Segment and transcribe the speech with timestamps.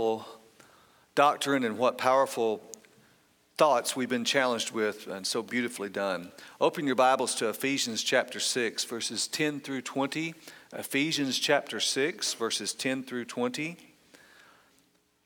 [0.00, 0.26] powerful
[1.14, 2.62] doctrine and what powerful
[3.58, 6.32] thoughts we've been challenged with, and so beautifully done.
[6.58, 10.32] Open your Bibles to Ephesians chapter 6, verses 10 through 20.
[10.72, 13.76] Ephesians chapter 6, verses 10 through 20.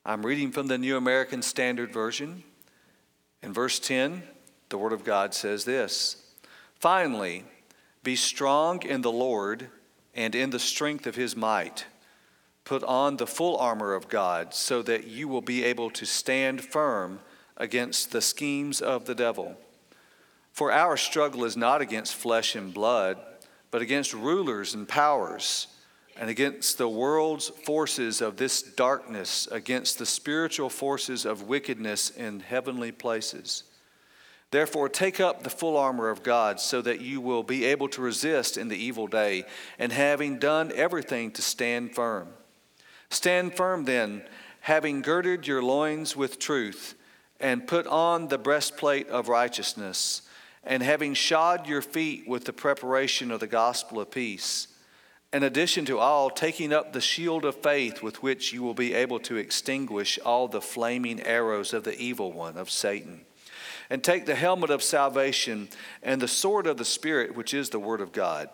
[0.05, 2.43] I'm reading from the New American Standard Version.
[3.41, 4.23] In verse 10,
[4.67, 6.17] the Word of God says this
[6.81, 7.45] Finally,
[8.03, 9.69] be strong in the Lord
[10.13, 11.85] and in the strength of his might.
[12.65, 16.61] Put on the full armor of God so that you will be able to stand
[16.61, 17.19] firm
[17.55, 19.55] against the schemes of the devil.
[20.51, 23.19] For our struggle is not against flesh and blood,
[23.69, 25.67] but against rulers and powers,
[26.17, 32.39] and against the world's forces of this darkness, against the spiritual forces of wickedness in
[32.39, 33.63] heavenly places.
[34.49, 38.01] Therefore, take up the full armor of God so that you will be able to
[38.01, 39.43] resist in the evil day,
[39.77, 42.29] and having done everything to stand firm.
[43.15, 44.23] Stand firm then,
[44.59, 46.95] having girded your loins with truth,
[47.39, 50.21] and put on the breastplate of righteousness,
[50.65, 54.67] and having shod your feet with the preparation of the gospel of peace.
[55.31, 58.93] In addition to all, taking up the shield of faith with which you will be
[58.93, 63.21] able to extinguish all the flaming arrows of the evil one, of Satan.
[63.89, 65.69] And take the helmet of salvation
[66.03, 68.49] and the sword of the Spirit, which is the Word of God.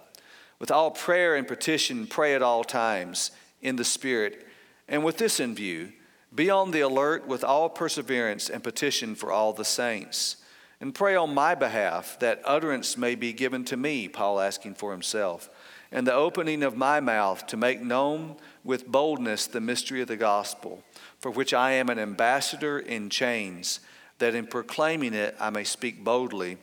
[0.59, 4.45] With all prayer and petition, pray at all times in the Spirit
[4.92, 5.94] and with this in view,
[6.36, 10.36] be on the alert with all perseverance and petition for all the saints.
[10.82, 14.92] And pray on my behalf that utterance may be given to me, Paul asking for
[14.92, 15.50] himself,
[15.94, 20.18] and the opening of my mouth to make known with boldness the mystery of the
[20.18, 20.84] gospel,
[21.20, 23.80] for which I am an ambassador in chains,
[24.18, 26.58] that in proclaiming it I may speak boldly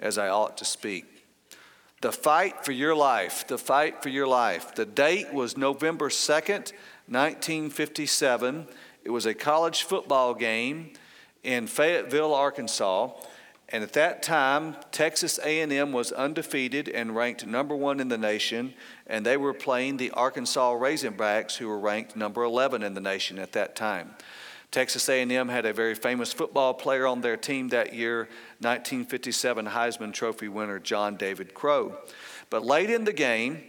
[0.00, 1.13] as I ought to speak.
[2.00, 4.74] The fight for your life, the fight for your life.
[4.74, 6.72] The date was November 2nd,
[7.06, 8.66] 1957.
[9.04, 10.92] It was a college football game
[11.42, 13.10] in Fayetteville, Arkansas.
[13.70, 18.74] And at that time, Texas A&M was undefeated and ranked number 1 in the nation,
[19.06, 23.38] and they were playing the Arkansas Razorbacks who were ranked number 11 in the nation
[23.38, 24.14] at that time.
[24.74, 28.22] Texas A&M had a very famous football player on their team that year,
[28.58, 31.96] 1957 Heisman Trophy winner John David Crow.
[32.50, 33.62] But late in the game,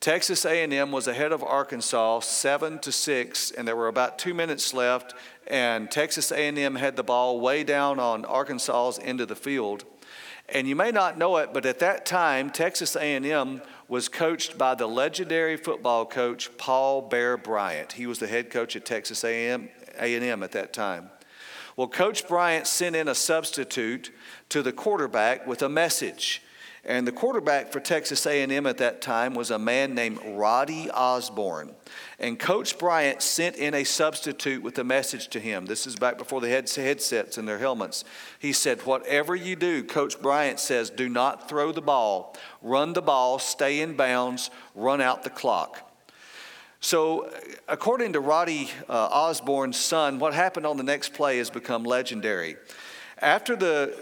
[0.00, 4.74] Texas A&M was ahead of Arkansas 7 to 6 and there were about 2 minutes
[4.74, 5.14] left
[5.46, 9.84] and Texas A&M had the ball way down on Arkansas's end of the field.
[10.48, 14.74] And you may not know it, but at that time Texas A&M was coached by
[14.74, 17.92] the legendary football coach Paul Bear Bryant.
[17.92, 21.10] He was the head coach at Texas A&M, A&M at that time.
[21.76, 24.10] Well, Coach Bryant sent in a substitute
[24.48, 26.42] to the quarterback with a message.
[26.84, 31.74] And the quarterback for Texas A&M at that time was a man named Roddy Osborne.
[32.18, 35.66] And Coach Bryant sent in a substitute with a message to him.
[35.66, 38.04] This is back before the headsets and their helmets.
[38.38, 42.34] He said, Whatever you do, Coach Bryant says, do not throw the ball.
[42.62, 45.87] Run the ball, stay in bounds, run out the clock.
[46.80, 47.28] So,
[47.66, 52.56] according to Roddy uh, Osborne's son, what happened on the next play has become legendary.
[53.20, 53.98] After the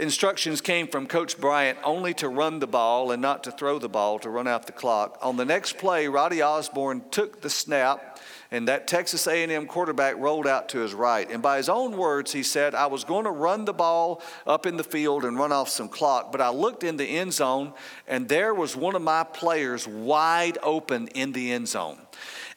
[0.00, 3.88] instructions came from Coach Bryant only to run the ball and not to throw the
[3.88, 5.18] ball to run out the clock.
[5.22, 8.09] On the next play, Roddy Osborne took the snap,
[8.50, 11.30] and that Texas A&M quarterback rolled out to his right.
[11.30, 14.66] And by his own words, he said, "I was going to run the ball up
[14.66, 17.72] in the field and run off some clock, but I looked in the end zone,
[18.08, 21.98] and there was one of my players wide open in the end zone."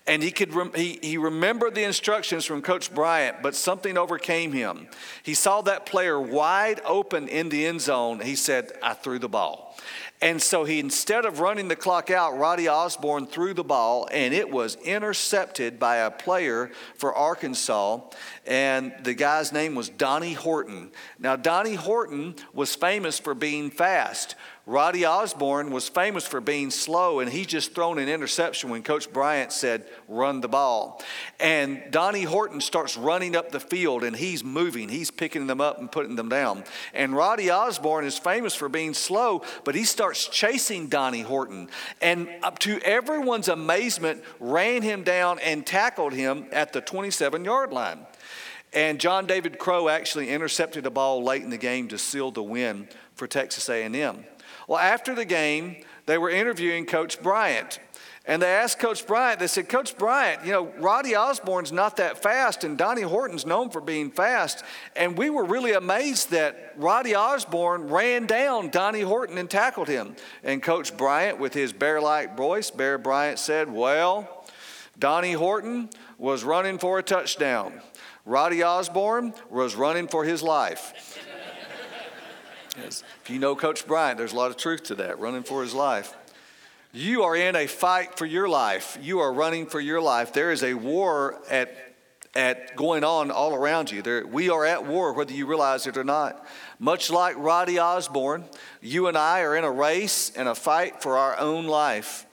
[0.05, 4.87] And he, could he, he remembered the instructions from Coach Bryant, but something overcame him.
[5.23, 8.19] He saw that player wide open in the end zone.
[8.19, 9.77] He said, I threw the ball.
[10.23, 14.33] And so he, instead of running the clock out, Roddy Osborne threw the ball, and
[14.33, 17.99] it was intercepted by a player for Arkansas.
[18.45, 20.91] And the guy's name was Donnie Horton.
[21.19, 24.35] Now, Donnie Horton was famous for being fast.
[24.65, 29.11] Roddy Osborne was famous for being slow, and he just thrown an interception when Coach
[29.11, 31.01] Bryant said, run the ball.
[31.37, 34.87] And Donnie Horton starts running up the field, and he's moving.
[34.87, 36.63] He's picking them up and putting them down.
[36.93, 41.67] And Roddy Osborne is famous for being slow, but he starts chasing Donnie Horton.
[42.01, 47.73] And up to everyone's amazement, ran him down and tackled him at the 27 yard
[47.73, 47.99] line.
[48.71, 52.41] And John David Crow actually intercepted a ball late in the game to seal the
[52.41, 54.25] win for Texas A&M.
[54.67, 57.79] Well, after the game, they were interviewing Coach Bryant.
[58.25, 62.23] And they asked Coach Bryant, they said, Coach Bryant, you know, Roddy Osborne's not that
[62.23, 64.63] fast, and Donnie Horton's known for being fast.
[64.95, 70.15] And we were really amazed that Roddy Osborne ran down Donnie Horton and tackled him.
[70.41, 74.45] And Coach Bryant, with his bear like voice, Bear Bryant said, Well,
[74.97, 77.81] Donnie Horton was running for a touchdown.
[78.25, 81.19] Roddy Osborne was running for his life.
[82.77, 83.03] Yes.
[83.23, 85.73] If you know Coach Bryant, there's a lot of truth to that, running for his
[85.73, 86.15] life.
[86.91, 88.97] You are in a fight for your life.
[89.01, 90.33] You are running for your life.
[90.33, 91.75] There is a war at,
[92.35, 94.01] at going on all around you.
[94.01, 96.45] There, we are at war, whether you realize it or not.
[96.79, 98.45] Much like Roddy Osborne,
[98.81, 102.25] you and I are in a race and a fight for our own life.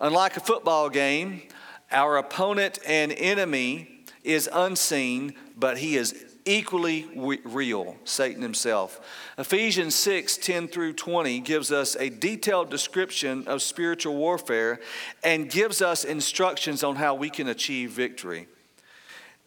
[0.00, 1.42] Unlike a football game,
[1.90, 7.08] our opponent and enemy is unseen, but he is equally
[7.44, 9.00] real, Satan himself.
[9.38, 14.80] Ephesians 6 10 through 20 gives us a detailed description of spiritual warfare
[15.22, 18.46] and gives us instructions on how we can achieve victory.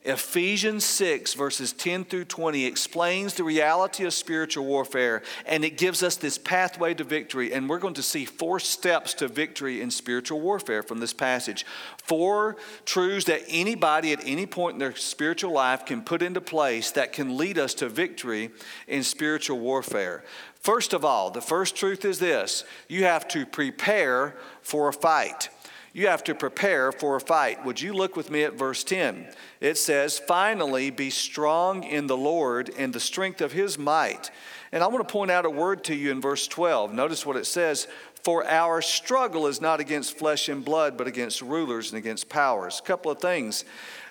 [0.08, 6.02] Ephesians 6, verses 10 through 20, explains the reality of spiritual warfare and it gives
[6.02, 7.52] us this pathway to victory.
[7.52, 11.66] And we're going to see four steps to victory in spiritual warfare from this passage.
[12.04, 12.56] Four
[12.86, 17.12] truths that anybody at any point in their spiritual life can put into place that
[17.12, 18.52] can lead us to victory
[18.88, 20.24] in spiritual warfare.
[20.62, 25.50] First of all, the first truth is this you have to prepare for a fight.
[25.98, 27.66] You have to prepare for a fight.
[27.66, 29.34] Would you look with me at verse 10?
[29.60, 34.30] It says, Finally, be strong in the Lord and the strength of his might.
[34.72, 36.94] And I want to point out a word to you in verse 12.
[36.94, 37.88] Notice what it says
[38.22, 42.80] For our struggle is not against flesh and blood, but against rulers and against powers.
[42.80, 43.66] A couple of things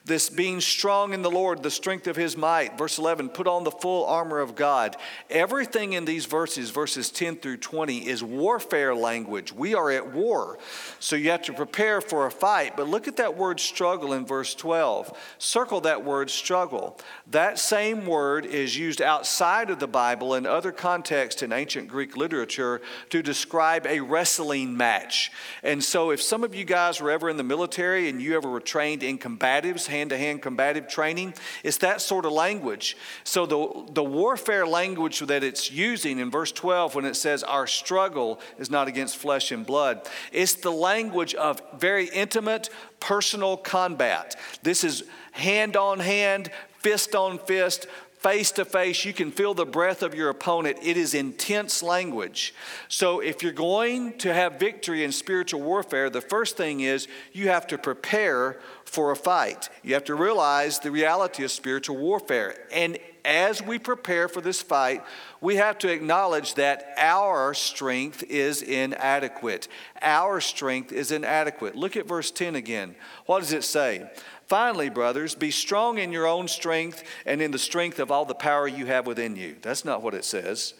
[0.06, 2.78] this being strong in the Lord, the strength of his might.
[2.78, 4.96] Verse 11, put on the full armor of God.
[5.28, 9.52] Everything in these verses, verses 10 through 20, is warfare language.
[9.52, 10.58] We are at war.
[11.00, 12.76] So you have to prepare for a fight.
[12.76, 15.18] But look at that word struggle in verse 12.
[15.38, 16.98] Circle that word struggle.
[17.26, 22.16] That same word is used outside of the Bible in other contexts in ancient Greek
[22.16, 22.80] literature
[23.10, 25.32] to describe a wrestling match.
[25.64, 28.48] And so if some of you guys were ever in the military and you ever
[28.48, 31.34] were trained in combatives, hand to hand combative training.
[31.64, 32.96] It's that sort of language.
[33.24, 37.66] So, the, the warfare language that it's using in verse 12 when it says, Our
[37.66, 42.68] struggle is not against flesh and blood, it's the language of very intimate,
[43.00, 44.36] personal combat.
[44.62, 47.86] This is hand on hand, fist on fist,
[48.18, 49.04] face to face.
[49.04, 50.78] You can feel the breath of your opponent.
[50.82, 52.54] It is intense language.
[52.88, 57.48] So, if you're going to have victory in spiritual warfare, the first thing is you
[57.48, 59.68] have to prepare for a fight.
[59.82, 62.54] You have to realize the reality of spiritual warfare.
[62.72, 65.02] And as we prepare for this fight,
[65.40, 69.66] we have to acknowledge that our strength is inadequate.
[70.00, 71.74] Our strength is inadequate.
[71.74, 72.94] Look at verse 10 again.
[73.26, 74.08] What does it say?
[74.46, 78.34] Finally, brothers, be strong in your own strength and in the strength of all the
[78.34, 79.56] power you have within you.
[79.60, 80.74] That's not what it says.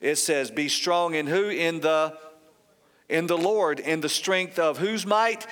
[0.00, 1.48] It says, be strong in who?
[1.48, 2.16] In the
[3.08, 5.46] in the Lord, in the strength of whose might?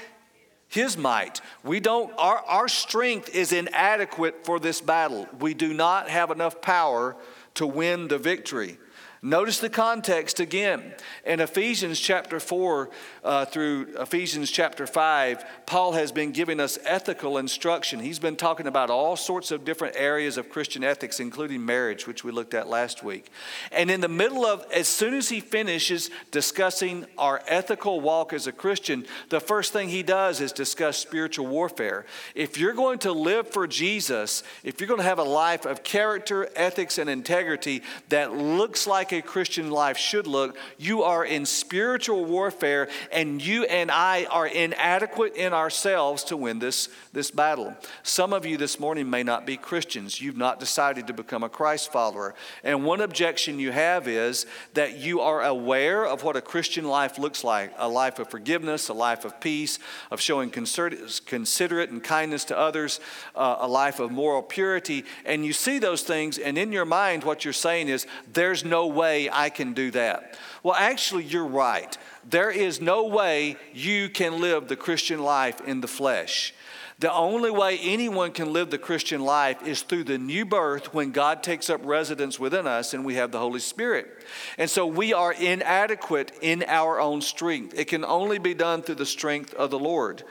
[0.66, 1.40] His might.
[1.62, 5.28] We don't, our, our strength is inadequate for this battle.
[5.38, 7.16] We do not have enough power
[7.54, 8.78] to win the victory.
[9.24, 10.92] Notice the context again.
[11.24, 12.90] In Ephesians chapter 4
[13.24, 18.00] uh, through Ephesians chapter 5, Paul has been giving us ethical instruction.
[18.00, 22.22] He's been talking about all sorts of different areas of Christian ethics, including marriage, which
[22.22, 23.30] we looked at last week.
[23.72, 28.46] And in the middle of, as soon as he finishes discussing our ethical walk as
[28.46, 32.04] a Christian, the first thing he does is discuss spiritual warfare.
[32.34, 35.82] If you're going to live for Jesus, if you're going to have a life of
[35.82, 40.56] character, ethics, and integrity that looks like a Christian life should look.
[40.78, 46.58] You are in spiritual warfare, and you and I are inadequate in ourselves to win
[46.58, 47.76] this, this battle.
[48.02, 50.20] Some of you this morning may not be Christians.
[50.20, 52.34] You've not decided to become a Christ follower.
[52.62, 57.18] And one objection you have is that you are aware of what a Christian life
[57.18, 59.78] looks like a life of forgiveness, a life of peace,
[60.10, 63.00] of showing considerate and kindness to others,
[63.34, 65.04] uh, a life of moral purity.
[65.24, 68.86] And you see those things, and in your mind, what you're saying is, there's no
[68.94, 70.38] way I can do that.
[70.62, 71.96] Well, actually, you're right.
[72.28, 76.54] There is no way you can live the Christian life in the flesh.
[77.00, 81.10] The only way anyone can live the Christian life is through the new birth when
[81.10, 84.24] God takes up residence within us and we have the Holy Spirit.
[84.58, 87.76] And so we are inadequate in our own strength.
[87.76, 90.22] It can only be done through the strength of the Lord.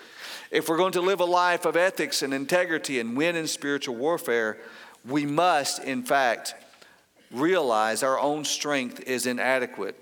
[0.52, 3.96] If we're going to live a life of ethics and integrity and win in spiritual
[3.96, 4.58] warfare,
[5.06, 6.56] we must, in fact,
[7.34, 10.00] realize our own strength is inadequate.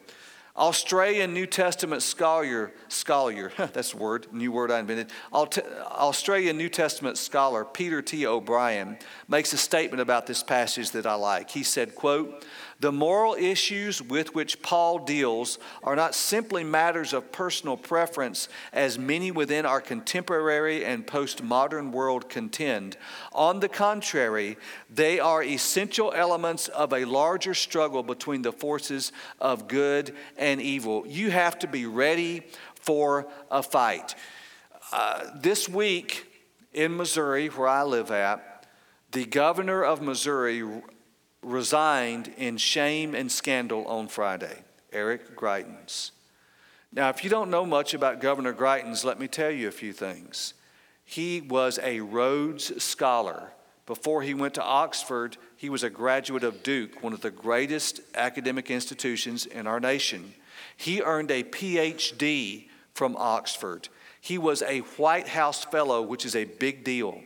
[0.57, 5.09] Australian New Testament scholar, scholar, that's a word, new word I invented.
[5.31, 8.27] Australian New Testament scholar Peter T.
[8.27, 8.97] O'Brien
[9.27, 11.49] makes a statement about this passage that I like.
[11.49, 12.45] He said, quote,
[12.81, 18.97] the moral issues with which Paul deals are not simply matters of personal preference, as
[18.97, 22.97] many within our contemporary and postmodern world contend.
[23.33, 24.57] On the contrary,
[24.89, 31.05] they are essential elements of a larger struggle between the forces of good and evil.
[31.05, 32.41] You have to be ready
[32.73, 34.15] for a fight.
[34.91, 36.25] Uh, this week
[36.73, 38.65] in Missouri, where I live at,
[39.11, 40.63] the governor of Missouri
[41.41, 46.11] resigned in shame and scandal on Friday, Eric Greitens.
[46.93, 49.93] Now, if you don't know much about Governor Greitens, let me tell you a few
[49.93, 50.53] things.
[51.05, 53.51] He was a Rhodes Scholar.
[53.85, 58.01] Before he went to Oxford, he was a graduate of Duke, one of the greatest
[58.15, 60.33] academic institutions in our nation.
[60.77, 63.89] He earned a PhD from Oxford.
[64.19, 67.21] He was a White House Fellow, which is a big deal.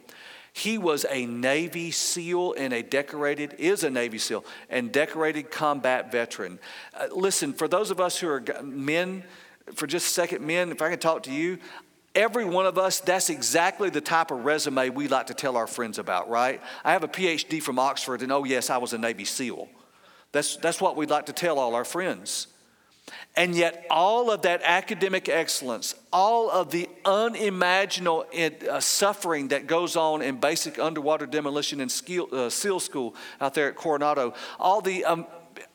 [0.57, 6.13] He was a Navy SEAL and a decorated, is a Navy SEAL and decorated combat
[6.13, 6.59] veteran.
[6.93, 9.25] Uh, listen, for those of us who are men,
[9.73, 11.57] for just a second, men, if I can talk to you,
[12.15, 15.67] every one of us, that's exactly the type of resume we like to tell our
[15.67, 16.61] friends about, right?
[16.85, 19.67] I have a PhD from Oxford, and oh, yes, I was a Navy SEAL.
[20.31, 22.47] That's, that's what we'd like to tell all our friends.
[23.37, 29.97] And yet, all of that academic excellence, all of the unimaginable uh, suffering that goes
[29.97, 31.91] on in basic underwater demolition and
[32.31, 35.25] uh, SEAL school out there at Coronado, all the um,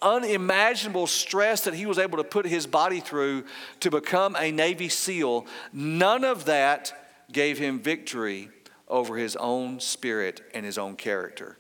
[0.01, 3.45] unimaginable stress that he was able to put his body through
[3.81, 6.95] to become a Navy SEAL, none of that
[7.31, 8.49] gave him victory
[8.89, 11.59] over his own spirit and his own character.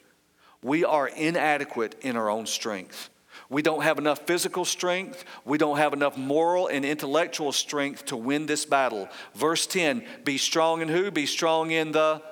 [0.62, 3.10] We are inadequate in our own strength.
[3.50, 5.25] We don't have enough physical strength.
[5.45, 9.09] We don't have enough moral and intellectual strength to win this battle.
[9.35, 11.11] Verse 10 Be strong in who?
[11.11, 12.23] Be strong in the.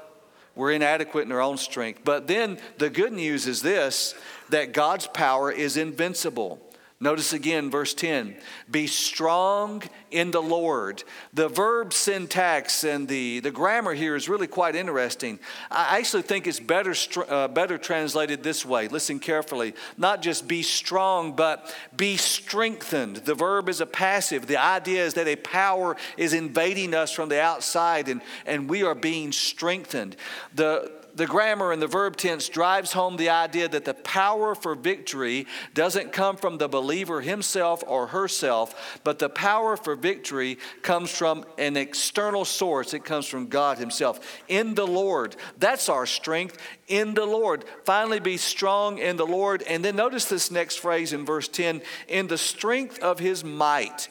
[0.54, 2.00] We're inadequate in our own strength.
[2.04, 4.14] But then the good news is this
[4.50, 6.60] that God's power is invincible.
[7.00, 8.36] Notice again, verse 10
[8.68, 11.04] be strong in the Lord.
[11.32, 15.38] The verb syntax and the, the grammar here is really quite interesting.
[15.70, 16.94] I actually think it's better,
[17.28, 18.88] uh, better translated this way.
[18.88, 19.74] Listen carefully.
[19.96, 23.18] Not just be strong, but be strengthened.
[23.18, 24.48] The verb is a passive.
[24.48, 28.82] The idea is that a power is invading us from the outside and, and we
[28.82, 30.16] are being strengthened.
[30.52, 34.74] The, the grammar and the verb tense drives home the idea that the power for
[34.74, 41.10] victory doesn't come from the believer himself or herself, but the power for victory comes
[41.10, 42.94] from an external source.
[42.94, 44.20] It comes from God Himself.
[44.48, 45.36] In the Lord.
[45.58, 46.58] That's our strength.
[46.86, 47.64] In the Lord.
[47.84, 49.62] Finally, be strong in the Lord.
[49.62, 54.08] And then notice this next phrase in verse 10 in the strength of His might.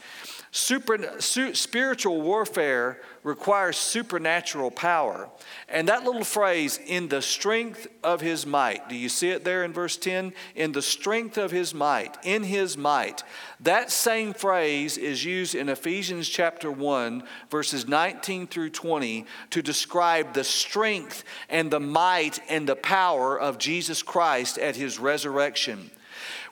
[0.58, 5.30] Super, su, spiritual warfare requires supernatural power.
[5.70, 9.64] And that little phrase, in the strength of his might, do you see it there
[9.64, 10.34] in verse 10?
[10.56, 13.22] In the strength of his might, in his might.
[13.60, 17.22] That same phrase is used in Ephesians chapter 1,
[17.52, 23.60] verses 19 through 20, to describe the strength and the might and the power of
[23.60, 25.92] Jesus Christ at his resurrection.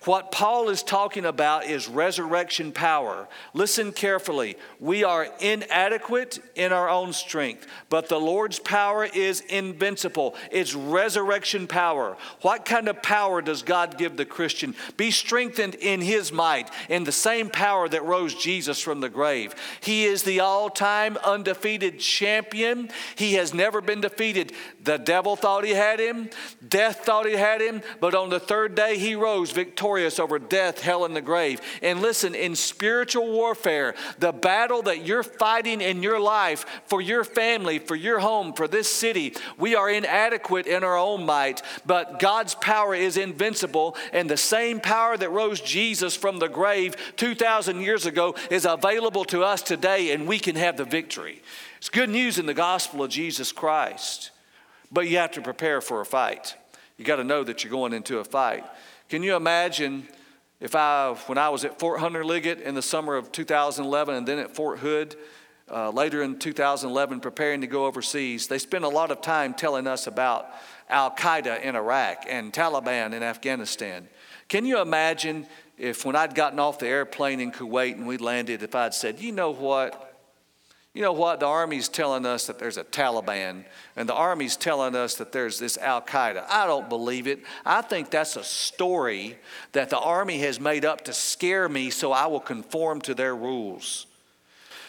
[0.06, 3.28] What Paul is talking about is resurrection power.
[3.56, 4.56] Listen carefully.
[4.80, 10.36] We are inadequate in our own strength, but the Lord's power is invincible.
[10.52, 12.18] It's resurrection power.
[12.42, 14.76] What kind of power does God give the Christian?
[14.96, 19.56] Be strengthened in his might, in the same power that rose Jesus from the grave.
[19.82, 22.90] He is the all time undefeated champion.
[23.16, 24.52] He has never been defeated.
[24.84, 26.30] The devil thought he had him,
[26.68, 30.40] death thought he had him, but on the third day he rose victorious victorious over
[30.40, 31.62] death, hell, and the grave.
[31.82, 37.24] And listen, in spiritual warfare, the battle that you're fighting in your life for your
[37.24, 42.20] family, for your home, for this city, we are inadequate in our own might, but
[42.20, 47.80] God's power is invincible, and the same power that rose Jesus from the grave 2,000
[47.80, 51.42] years ago is available to us today, and we can have the victory.
[51.78, 54.32] It's good news in the gospel of Jesus Christ,
[54.92, 56.56] but you have to prepare for a fight.
[56.98, 58.66] You got to know that you're going into a fight.
[59.08, 60.08] Can you imagine
[60.60, 64.28] if I, when I was at Fort Hunter Liggett in the summer of 2011 and
[64.28, 65.16] then at Fort Hood
[65.72, 69.86] uh, later in 2011 preparing to go overseas, they spent a lot of time telling
[69.86, 70.48] us about
[70.90, 74.08] Al Qaeda in Iraq and Taliban in Afghanistan.
[74.48, 75.46] Can you imagine
[75.78, 79.20] if when I'd gotten off the airplane in Kuwait and we landed, if I'd said,
[79.20, 80.05] you know what?
[80.96, 81.42] You know what?
[81.42, 83.66] The Army's telling us that there's a Taliban,
[83.98, 86.46] and the Army's telling us that there's this Al Qaeda.
[86.50, 87.42] I don't believe it.
[87.66, 89.36] I think that's a story
[89.74, 93.36] that the Army has made up to scare me so I will conform to their
[93.36, 94.08] rules.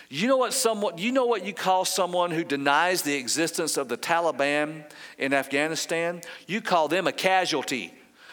[0.09, 3.89] You know what someone you know what you call someone who denies the existence of
[3.89, 4.85] the Taliban
[5.19, 6.21] in Afghanistan?
[6.47, 7.93] You call them a casualty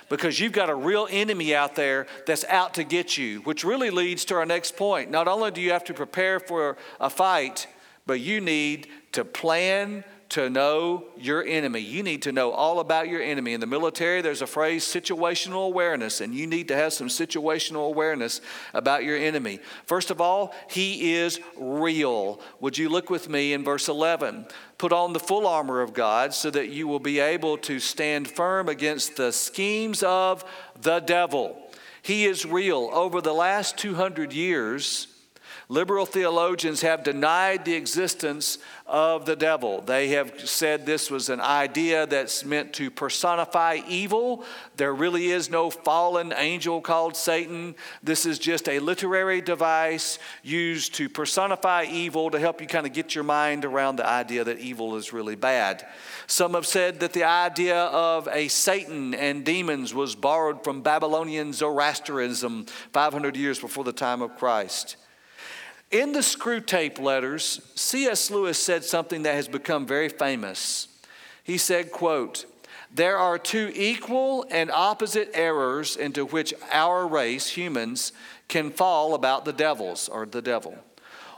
[0.09, 3.89] because you've got a real enemy out there that's out to get you, which really
[3.89, 5.11] leads to our next point.
[5.11, 7.67] Not only do you have to prepare for a fight,
[8.05, 11.79] but you need to plan to know your enemy.
[11.79, 13.53] You need to know all about your enemy.
[13.53, 17.87] In the military, there's a phrase situational awareness, and you need to have some situational
[17.87, 18.41] awareness
[18.73, 19.59] about your enemy.
[19.85, 22.41] First of all, he is real.
[22.61, 24.47] Would you look with me in verse 11?
[24.79, 28.27] Put on the full armor of God so that you will be able to stand
[28.27, 30.43] firm against the schemes of
[30.81, 31.59] the devil.
[32.01, 32.89] He is real.
[32.91, 35.12] Over the last 200 years,
[35.69, 39.81] Liberal theologians have denied the existence of the devil.
[39.81, 44.43] They have said this was an idea that's meant to personify evil.
[44.75, 47.75] There really is no fallen angel called Satan.
[48.01, 52.93] This is just a literary device used to personify evil to help you kind of
[52.93, 55.85] get your mind around the idea that evil is really bad.
[56.27, 61.53] Some have said that the idea of a Satan and demons was borrowed from Babylonian
[61.53, 64.97] Zoroastrianism 500 years before the time of Christ.
[65.93, 68.31] In the Screwtape letters, C.S.
[68.31, 70.87] Lewis said something that has become very famous.
[71.43, 72.47] He said, quote,
[72.91, 78.11] there are two equal and opposite errors into which our race, humans,
[78.47, 80.75] can fall about the devils or the devil.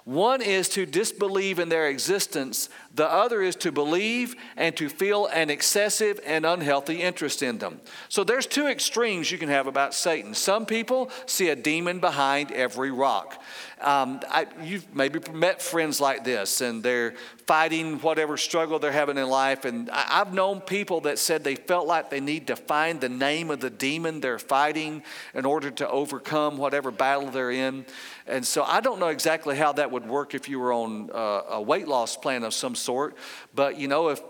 [0.05, 5.27] One is to disbelieve in their existence, the other is to believe and to feel
[5.27, 7.81] an excessive and unhealthy interest in them.
[8.09, 10.33] So there's two extremes you can have about Satan.
[10.33, 13.41] Some people see a demon behind every rock.
[13.81, 19.17] Um, I, you've maybe met friends like this, and they're fighting whatever struggle they're having
[19.17, 19.65] in life.
[19.65, 23.09] And I, I've known people that said they felt like they need to find the
[23.09, 25.03] name of the demon they're fighting
[25.33, 27.85] in order to overcome whatever battle they're in.
[28.27, 31.41] And so I don't know exactly how that would work if you were on uh,
[31.49, 33.17] a weight loss plan of some sort.
[33.53, 34.21] But you know, if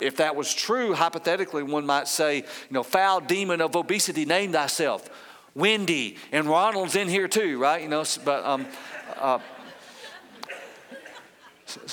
[0.00, 4.52] if that was true, hypothetically, one might say, you know, foul demon of obesity, name
[4.52, 5.08] thyself.
[5.54, 7.80] Wendy and Ronald's in here too, right?
[7.80, 8.66] You know, but um,
[9.18, 9.38] uh,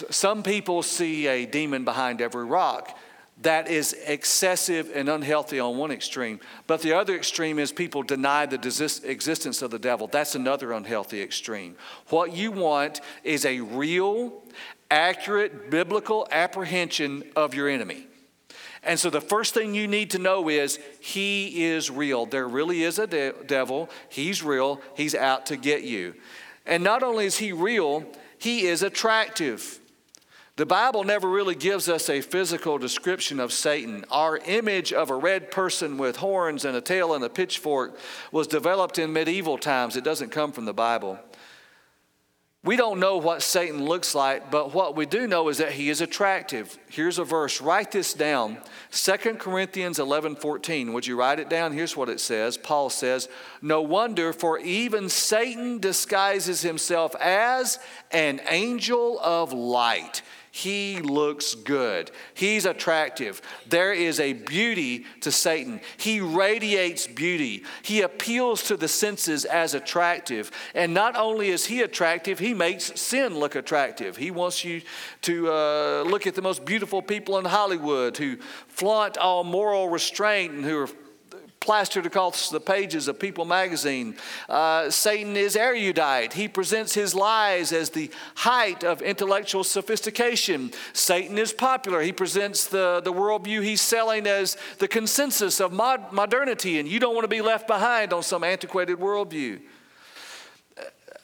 [0.10, 2.98] some people see a demon behind every rock.
[3.44, 6.40] That is excessive and unhealthy on one extreme.
[6.68, 8.58] But the other extreme is people deny the
[9.04, 10.06] existence of the devil.
[10.06, 11.76] That's another unhealthy extreme.
[12.10, 14.44] What you want is a real,
[14.92, 18.06] accurate biblical apprehension of your enemy.
[18.84, 22.26] And so the first thing you need to know is he is real.
[22.26, 23.90] There really is a de- devil.
[24.10, 24.82] He's real.
[24.96, 26.16] He's out to get you.
[26.66, 28.06] And not only is he real,
[28.38, 29.80] he is attractive.
[30.56, 34.04] The Bible never really gives us a physical description of Satan.
[34.12, 37.98] Our image of a red person with horns and a tail and a pitchfork
[38.32, 39.96] was developed in medieval times.
[39.96, 41.20] It doesn't come from the Bible.
[42.64, 45.90] We don't know what Satan looks like, but what we do know is that he
[45.90, 46.78] is attractive.
[46.90, 47.60] Here's a verse.
[47.60, 48.58] Write this down.
[48.92, 50.94] 2 Corinthians 11 14.
[50.94, 51.74] Would you write it down?
[51.74, 52.58] Here's what it says.
[52.58, 53.30] Paul says,
[53.62, 57.78] No wonder, for even Satan disguises himself as
[58.12, 60.24] an angel of light.
[60.54, 62.12] He looks good.
[62.34, 63.42] He's attractive.
[63.70, 65.80] There is a beauty to Satan.
[65.96, 67.64] He radiates beauty.
[67.84, 70.52] He appeals to the senses as attractive.
[70.76, 74.18] And not only is he attractive, he makes sin look attractive.
[74.18, 74.82] He wants you
[75.22, 78.36] to uh, look at the most beautiful people in Hollywood who
[78.68, 80.90] flaunt all moral restraint and who are
[81.62, 84.16] plastered across the pages of People magazine.
[84.50, 86.34] Uh, Satan is erudite.
[86.34, 90.74] He presents his lies as the height of intellectual sophistication.
[90.92, 92.02] Satan is popular.
[92.02, 97.00] He presents the, the worldview he's selling as the consensus of mod- modernity, and you
[97.00, 99.62] don't want to be left behind on some antiquated worldview.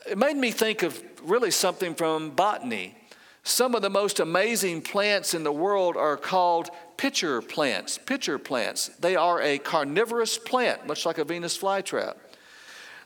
[0.10, 2.95] It made me think of really something from botany.
[3.43, 7.97] Some of the most amazing plants in the world are called pitcher plants.
[7.97, 8.89] Pitcher plants.
[8.99, 12.15] They are a carnivorous plant, much like a Venus flytrap.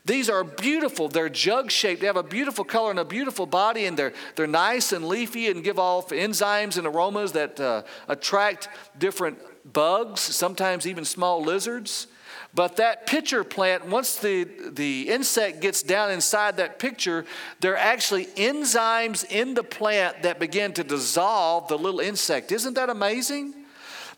[0.04, 1.08] These are beautiful.
[1.08, 2.00] They're jug shaped.
[2.00, 5.48] They have a beautiful color and a beautiful body, and they're, they're nice and leafy
[5.48, 9.38] and give off enzymes and aromas that uh, attract different
[9.72, 12.08] bugs, sometimes even small lizards.
[12.54, 17.24] But that pitcher plant, once the, the insect gets down inside that picture,
[17.60, 22.52] there are actually enzymes in the plant that begin to dissolve the little insect.
[22.52, 23.54] Isn't that amazing?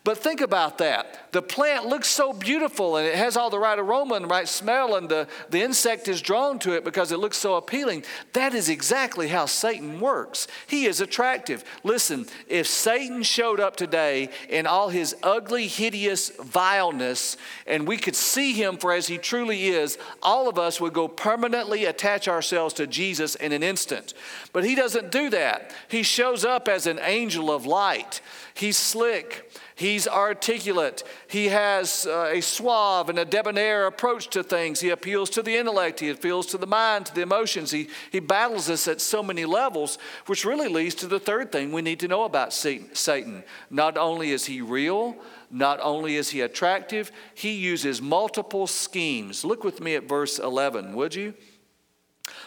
[0.04, 1.32] But think about that.
[1.32, 4.96] The plant looks so beautiful and it has all the right aroma and right smell,
[4.96, 8.04] and the, the insect is drawn to it because it looks so appealing.
[8.34, 10.46] That is exactly how Satan works.
[10.66, 11.64] He is attractive.
[11.84, 18.14] Listen, if Satan showed up today in all his ugly, hideous vileness, and we could
[18.14, 22.74] see him for as he truly is, all of us would go permanently attach ourselves
[22.74, 24.12] to Jesus in an instant.
[24.52, 25.74] But he doesn't do that.
[25.88, 28.20] He shows up as an angel of light.
[28.52, 29.50] He's slick.
[29.76, 31.02] He's articulate.
[31.26, 34.78] He has uh, a suave and a debonair approach to things.
[34.78, 35.98] He appeals to the intellect.
[35.98, 37.72] He appeals to the mind, to the emotions.
[37.72, 41.72] He, he battles us at so many levels, which really leads to the third thing
[41.72, 43.42] we need to know about Satan.
[43.68, 45.16] Not only is he real,
[45.50, 49.44] not only is he attractive, he uses multiple schemes.
[49.44, 51.34] Look with me at verse 11, would you?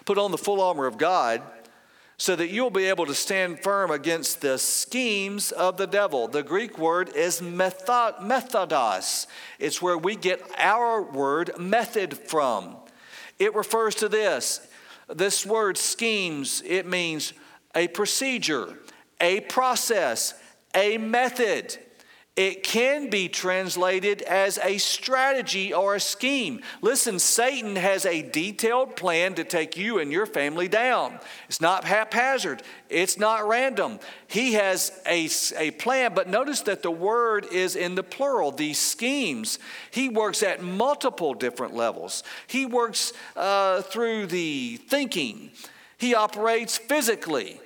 [0.06, 1.42] Put on the full armor of God
[2.18, 6.28] so that you'll be able to stand firm against the schemes of the devil.
[6.28, 9.28] The Greek word is method, methodos,
[9.60, 12.76] it's where we get our word method from.
[13.38, 14.68] It refers to this.
[15.14, 17.34] This word schemes, it means
[17.76, 18.78] a procedure,
[19.22, 20.34] a process,
[20.74, 21.78] a method.
[22.38, 26.62] It can be translated as a strategy or a scheme.
[26.84, 31.20] Listen, Satan has a detailed plan to take you and your family down.
[31.48, 34.00] It's not haphazard, it's not random.
[34.28, 38.78] He has a, a plan, but notice that the word is in the plural, these
[38.78, 39.58] schemes.
[39.90, 42.24] He works at multiple different levels.
[42.46, 45.50] He works uh, through the thinking,
[45.98, 47.60] he operates physically.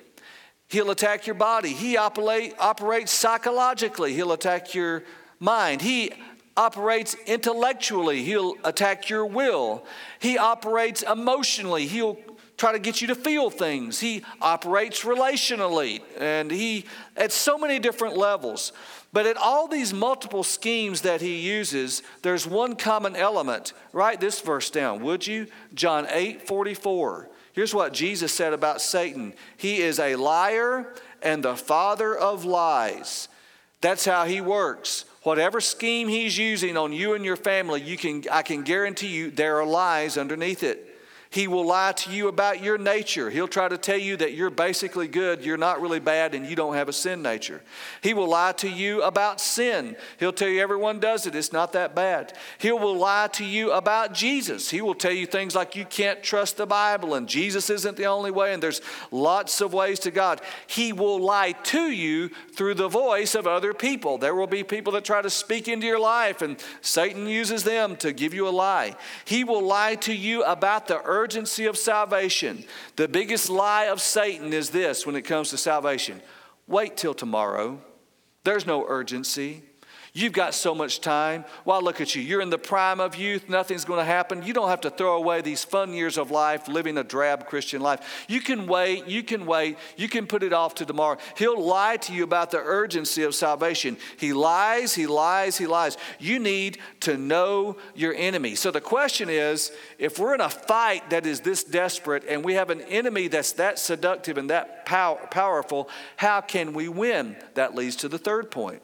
[0.72, 1.74] He'll attack your body.
[1.74, 4.14] He operate, operates psychologically.
[4.14, 5.04] He'll attack your
[5.38, 5.82] mind.
[5.82, 6.12] He
[6.56, 8.22] operates intellectually.
[8.22, 9.84] He'll attack your will.
[10.18, 11.86] He operates emotionally.
[11.86, 12.18] He'll
[12.56, 14.00] try to get you to feel things.
[14.00, 16.00] He operates relationally.
[16.18, 16.86] And he,
[17.18, 18.72] at so many different levels.
[19.12, 23.74] But at all these multiple schemes that he uses, there's one common element.
[23.92, 25.48] Write this verse down, would you?
[25.74, 27.28] John 8 44.
[27.52, 33.28] Here's what Jesus said about Satan He is a liar and the father of lies.
[33.80, 35.04] That's how he works.
[35.24, 39.30] Whatever scheme he's using on you and your family, you can, I can guarantee you
[39.30, 40.91] there are lies underneath it.
[41.32, 43.30] He will lie to you about your nature.
[43.30, 46.54] He'll try to tell you that you're basically good, you're not really bad, and you
[46.54, 47.62] don't have a sin nature.
[48.02, 49.96] He will lie to you about sin.
[50.18, 52.34] He'll tell you everyone does it, it's not that bad.
[52.58, 54.68] He will lie to you about Jesus.
[54.68, 58.04] He will tell you things like you can't trust the Bible and Jesus isn't the
[58.04, 60.42] only way, and there's lots of ways to God.
[60.66, 64.18] He will lie to you through the voice of other people.
[64.18, 67.96] There will be people that try to speak into your life, and Satan uses them
[67.96, 68.96] to give you a lie.
[69.24, 72.64] He will lie to you about the earth urgency of salvation.
[72.96, 76.20] The biggest lie of Satan is this when it comes to salvation
[76.66, 77.80] wait till tomorrow.
[78.44, 79.62] There's no urgency.
[80.14, 81.46] You've got so much time.
[81.64, 82.20] Why, look at you.
[82.20, 83.48] You're in the prime of youth.
[83.48, 84.42] Nothing's going to happen.
[84.42, 87.80] You don't have to throw away these fun years of life living a drab Christian
[87.80, 88.26] life.
[88.28, 89.06] You can wait.
[89.08, 89.78] You can wait.
[89.96, 91.16] You can put it off to tomorrow.
[91.38, 93.96] He'll lie to you about the urgency of salvation.
[94.18, 95.96] He lies, he lies, he lies.
[96.18, 98.54] You need to know your enemy.
[98.54, 102.52] So the question is if we're in a fight that is this desperate and we
[102.52, 107.34] have an enemy that's that seductive and that pow- powerful, how can we win?
[107.54, 108.82] That leads to the third point.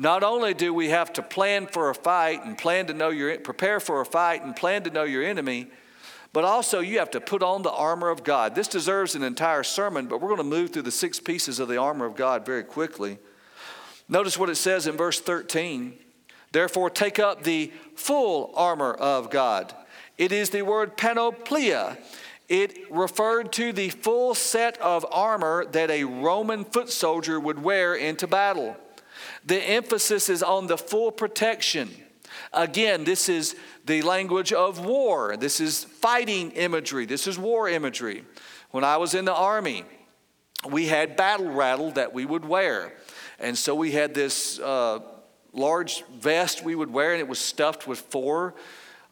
[0.00, 3.38] Not only do we have to plan for a fight and plan to know your
[3.38, 5.66] prepare for a fight and plan to know your enemy,
[6.32, 8.54] but also you have to put on the armor of God.
[8.54, 11.68] This deserves an entire sermon, but we're going to move through the six pieces of
[11.68, 13.18] the armor of God very quickly.
[14.08, 15.92] Notice what it says in verse 13.
[16.50, 19.74] Therefore, take up the full armor of God.
[20.16, 21.98] It is the word panoplia.
[22.48, 27.94] It referred to the full set of armor that a Roman foot soldier would wear
[27.94, 28.78] into battle.
[29.44, 31.90] The emphasis is on the full protection.
[32.52, 33.56] Again, this is
[33.86, 35.36] the language of war.
[35.36, 37.06] This is fighting imagery.
[37.06, 38.24] This is war imagery.
[38.70, 39.84] When I was in the army,
[40.68, 42.92] we had battle rattle that we would wear.
[43.38, 45.00] And so we had this uh,
[45.52, 48.54] large vest we would wear, and it was stuffed with four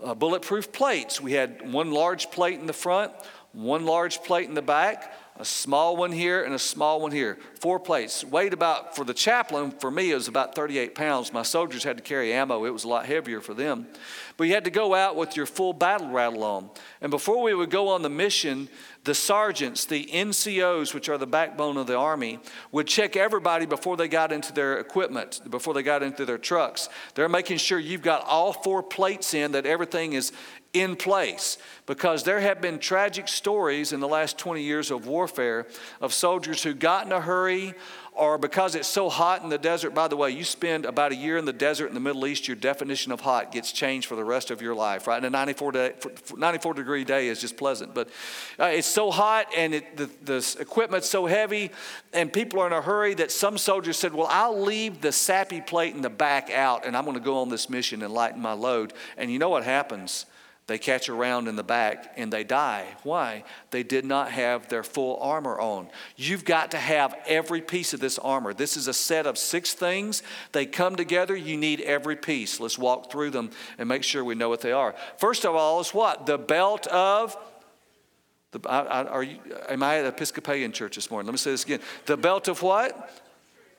[0.03, 1.21] uh, bulletproof plates.
[1.21, 3.13] We had one large plate in the front,
[3.53, 7.39] one large plate in the back, a small one here and a small one here.
[7.61, 8.25] Four plates.
[8.25, 11.33] Weighed about, for the chaplain, for me, it was about 38 pounds.
[11.33, 13.87] My soldiers had to carry ammo, it was a lot heavier for them.
[14.37, 16.71] But you had to go out with your full battle rattle on.
[17.01, 18.69] And before we would go on the mission,
[19.05, 22.39] the sergeants, the NCOs, which are the backbone of the Army,
[22.71, 26.89] would check everybody before they got into their equipment, before they got into their trucks.
[27.15, 30.33] They're making sure you've got all four plates in, that everything is
[30.73, 35.67] in place because there have been tragic stories in the last 20 years of warfare
[36.01, 37.75] of soldiers who got in a hurry
[38.19, 39.95] or because it's so hot in the desert.
[39.95, 42.49] By the way, you spend about a year in the desert in the Middle East,
[42.49, 45.19] your definition of hot gets changed for the rest of your life, right?
[45.19, 45.93] And a 94, day,
[46.37, 48.09] 94 degree day is just pleasant, but
[48.59, 51.71] uh, it's so hot and it, the, the equipment's so heavy,
[52.13, 55.65] and people are in a hurry that some soldiers said, Well, I'll leave the SAPI
[55.65, 58.43] plate in the back out, and I'm going to go on this mission and lighten
[58.43, 58.95] my load.
[59.17, 60.27] And you know what happens?
[60.69, 62.85] They catch a round in the back and they die.
[63.03, 63.45] Why?
[63.71, 65.89] They did not have their full armor on.
[66.15, 68.53] You've got to have every piece of this armor.
[68.53, 70.23] This is a set of six things.
[70.53, 71.35] They come together.
[71.35, 72.61] You need every piece.
[72.61, 74.95] Let's walk through them and make sure we know what they are.
[75.17, 76.27] First of all, is what?
[76.27, 77.35] The belt of.
[78.51, 79.39] The, are you,
[79.71, 81.27] am I at Episcopalian church this morning?
[81.27, 81.81] Let me say this again.
[82.05, 83.11] The belt of what?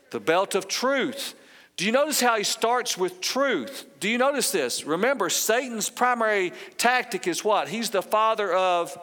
[0.09, 1.35] The belt of truth.
[1.79, 3.85] Do you notice how he starts with truth?
[4.01, 4.83] Do you notice this?
[4.83, 7.69] Remember, Satan's primary tactic is what?
[7.69, 8.97] He's the father of,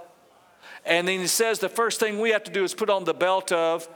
[0.84, 3.14] and then he says the first thing we have to do is put on the
[3.14, 3.88] belt of.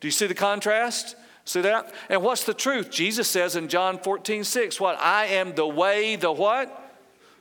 [0.00, 1.14] Do you see the contrast?
[1.44, 1.94] See that?
[2.08, 2.90] And what's the truth?
[2.90, 4.98] Jesus says in John 14, 6, what?
[4.98, 6.89] I am the way, the what?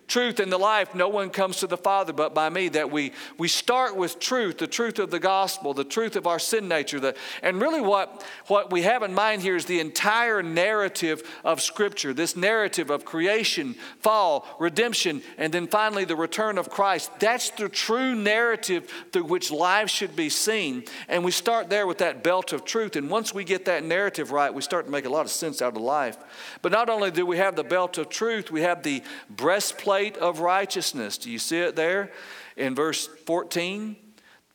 [0.10, 2.68] Truth in the life, no one comes to the Father but by me.
[2.68, 6.40] That we, we start with truth, the truth of the gospel, the truth of our
[6.40, 7.00] sin nature.
[7.00, 11.62] The, and really, what, what we have in mind here is the entire narrative of
[11.62, 17.12] Scripture this narrative of creation, fall, redemption, and then finally the return of Christ.
[17.20, 20.84] That's the true narrative through which life should be seen.
[21.08, 22.96] And we start there with that belt of truth.
[22.96, 25.62] And once we get that narrative right, we start to make a lot of sense
[25.62, 26.18] out of life.
[26.62, 30.18] But not only do we have the belt of truth, we have the breastplate breastplate
[30.18, 31.18] of righteousness.
[31.18, 32.12] Do you see it there
[32.56, 33.96] in verse 14?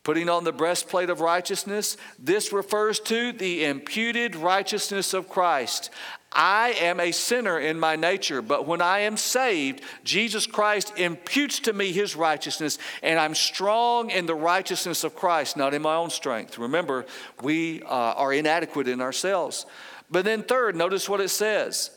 [0.03, 1.97] Putting on the breastplate of righteousness.
[2.19, 5.91] This refers to the imputed righteousness of Christ.
[6.33, 11.61] I am a sinner in my nature, but when I am saved, Jesus Christ imputes
[11.61, 15.95] to me his righteousness, and I'm strong in the righteousness of Christ, not in my
[15.95, 16.59] own strength.
[16.59, 17.07] Remember,
[17.43, 19.65] we uh, are inadequate in ourselves.
[20.11, 21.91] But then, third, notice what it says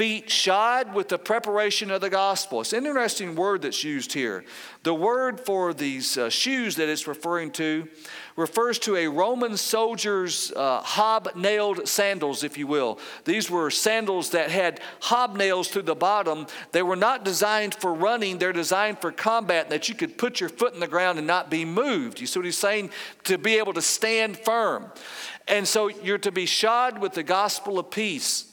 [0.00, 2.62] feet shod with the preparation of the gospel.
[2.62, 4.46] It's an interesting word that's used here.
[4.82, 7.86] The word for these uh, shoes that it's referring to
[8.34, 12.98] refers to a Roman soldier's uh, hobnailed sandals, if you will.
[13.26, 16.46] These were sandals that had hobnails through the bottom.
[16.72, 20.48] They were not designed for running, they're designed for combat, that you could put your
[20.48, 22.22] foot in the ground and not be moved.
[22.22, 22.88] You see what he's saying?
[23.24, 24.90] To be able to stand firm.
[25.46, 28.49] And so you're to be shod with the gospel of peace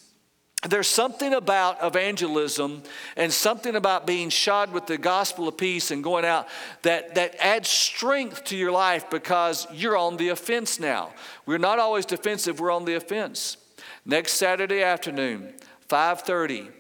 [0.70, 2.84] there's something about evangelism
[3.16, 6.48] and something about being shod with the gospel of peace and going out
[6.84, 11.12] that, that adds strength to your life because you're on the offense now.
[11.46, 13.58] We're not always defensive, we're on the offense.
[14.06, 15.54] Next Saturday afternoon,
[15.90, 16.72] 5:30,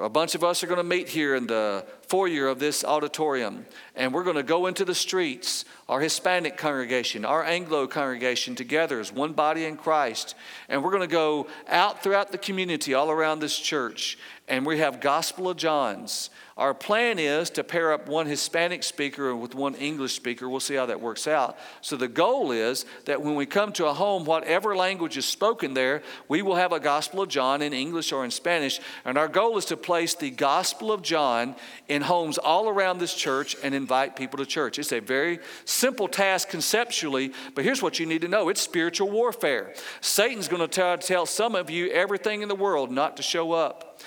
[0.00, 3.66] a bunch of us are going to meet here in the foyer of this auditorium,
[3.98, 9.00] and we're going to go into the streets, our Hispanic congregation, our Anglo congregation together
[9.00, 10.36] as one body in Christ.
[10.68, 14.78] And we're going to go out throughout the community, all around this church, and we
[14.78, 16.30] have Gospel of John's.
[16.56, 20.48] Our plan is to pair up one Hispanic speaker with one English speaker.
[20.48, 21.56] We'll see how that works out.
[21.82, 25.74] So the goal is that when we come to a home, whatever language is spoken
[25.74, 28.80] there, we will have a Gospel of John in English or in Spanish.
[29.04, 31.54] And our goal is to place the Gospel of John
[31.86, 34.78] in homes all around this church and invite people to church.
[34.78, 39.10] It's a very simple task conceptually, but here's what you need to know it's spiritual
[39.10, 39.72] warfare.
[40.02, 44.02] Satan's going to tell some of you everything in the world not to show up.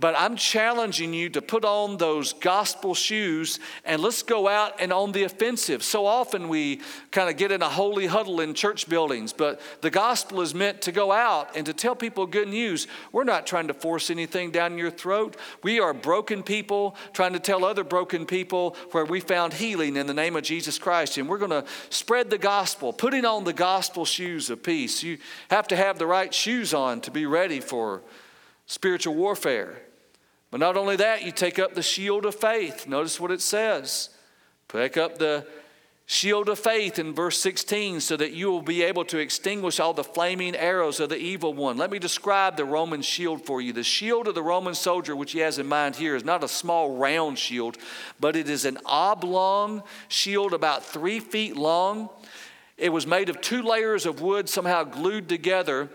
[0.00, 4.94] But I'm challenging you to put on those gospel shoes and let's go out and
[4.94, 5.82] on the offensive.
[5.82, 9.90] So often we kind of get in a holy huddle in church buildings, but the
[9.90, 12.86] gospel is meant to go out and to tell people good news.
[13.12, 15.36] We're not trying to force anything down your throat.
[15.62, 20.06] We are broken people trying to tell other broken people where we found healing in
[20.06, 21.18] the name of Jesus Christ.
[21.18, 25.02] And we're going to spread the gospel, putting on the gospel shoes of peace.
[25.02, 25.18] You
[25.50, 28.00] have to have the right shoes on to be ready for
[28.64, 29.82] spiritual warfare.
[30.50, 32.86] But not only that, you take up the shield of faith.
[32.86, 34.10] Notice what it says.
[34.68, 35.46] Pick up the
[36.06, 39.94] shield of faith in verse 16 so that you will be able to extinguish all
[39.94, 41.76] the flaming arrows of the evil one.
[41.76, 43.72] Let me describe the Roman shield for you.
[43.72, 46.48] The shield of the Roman soldier, which he has in mind here, is not a
[46.48, 47.78] small round shield,
[48.18, 52.10] but it is an oblong shield about three feet long.
[52.76, 55.90] It was made of two layers of wood somehow glued together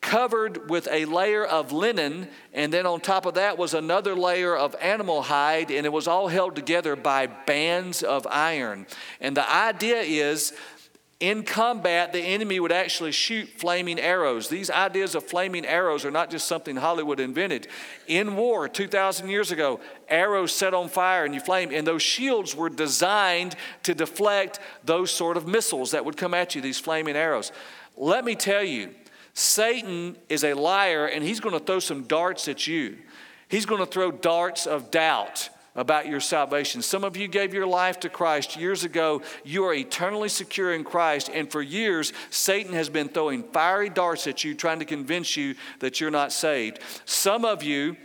[0.00, 4.56] covered with a layer of linen, and then on top of that was another layer
[4.56, 8.86] of animal hide, and it was all held together by bands of iron.
[9.20, 10.52] And the idea is
[11.20, 14.48] In combat, the enemy would actually shoot flaming arrows.
[14.48, 17.68] These ideas of flaming arrows are not just something Hollywood invented.
[18.06, 22.56] In war, 2,000 years ago, arrows set on fire and you flame, and those shields
[22.56, 27.16] were designed to deflect those sort of missiles that would come at you, these flaming
[27.16, 27.52] arrows.
[27.98, 28.94] Let me tell you,
[29.34, 32.98] Satan is a liar and he's going to throw some darts at you.
[33.48, 36.82] He's going to throw darts of doubt about your salvation.
[36.82, 39.22] Some of you gave your life to Christ years ago.
[39.44, 44.26] You are eternally secure in Christ, and for years, Satan has been throwing fiery darts
[44.26, 46.80] at you, trying to convince you that you're not saved.
[47.04, 47.96] Some of you,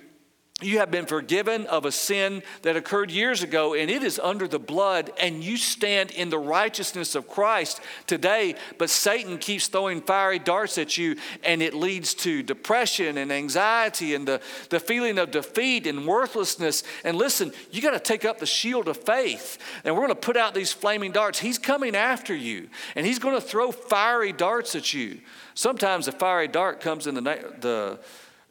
[0.62, 4.48] you have been forgiven of a sin that occurred years ago, and it is under
[4.48, 8.56] the blood, and you stand in the righteousness of Christ today.
[8.78, 14.16] But Satan keeps throwing fiery darts at you, and it leads to depression and anxiety
[14.16, 14.40] and the,
[14.70, 16.84] the feeling of defeat and worthlessness.
[17.04, 20.16] And listen, you got to take up the shield of faith, and we're going to
[20.16, 21.38] put out these flaming darts.
[21.38, 25.20] He's coming after you, and he's going to throw fiery darts at you.
[25.54, 28.00] Sometimes a fiery dart comes in the, night the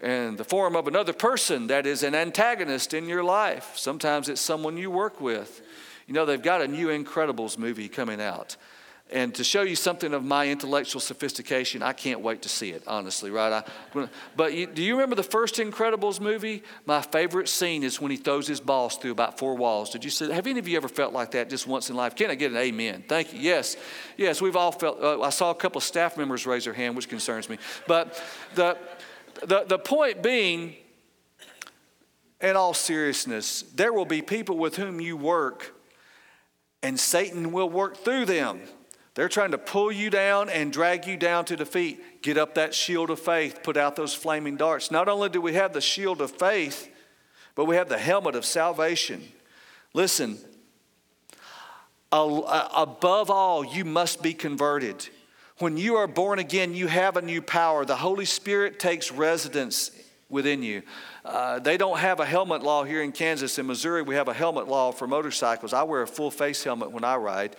[0.05, 3.73] in the form of another person that is an antagonist in your life.
[3.77, 5.63] Sometimes it's someone you work with.
[6.07, 8.57] You know, they've got a new Incredibles movie coming out.
[9.11, 12.83] And to show you something of my intellectual sophistication, I can't wait to see it,
[12.87, 13.65] honestly, right?
[13.95, 16.63] I, but you, do you remember the first Incredibles movie?
[16.87, 19.91] My favorite scene is when he throws his balls through about four walls.
[19.91, 20.31] Did you see?
[20.31, 22.17] Have any of you ever felt like that just once in life?
[22.17, 23.05] Can I get an amen?
[23.07, 23.41] Thank you.
[23.41, 23.77] Yes,
[24.17, 25.01] yes, we've all felt.
[25.01, 27.59] Uh, I saw a couple of staff members raise their hand, which concerns me.
[27.87, 28.21] But
[28.55, 28.79] the
[29.41, 30.75] the, the point being,
[32.41, 35.75] in all seriousness, there will be people with whom you work,
[36.83, 38.61] and Satan will work through them.
[39.15, 42.23] They're trying to pull you down and drag you down to defeat.
[42.23, 44.91] Get up that shield of faith, put out those flaming darts.
[44.91, 46.91] Not only do we have the shield of faith,
[47.55, 49.23] but we have the helmet of salvation.
[49.93, 50.39] Listen,
[52.11, 55.09] above all, you must be converted.
[55.59, 57.85] When you are born again, you have a new power.
[57.85, 59.93] The Holy Spirit takes residence
[60.29, 60.83] within you.
[61.25, 63.57] Uh, they don't have a helmet law here in Kansas.
[63.57, 65.73] In Missouri, we have a helmet law for motorcycles.
[65.73, 67.55] I wear a full face helmet when I ride.